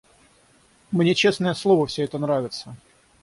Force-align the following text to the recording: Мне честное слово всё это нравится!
Мне 0.89 1.13
честное 1.13 1.53
слово 1.53 1.85
всё 1.85 2.03
это 2.03 2.17
нравится! 2.17 2.75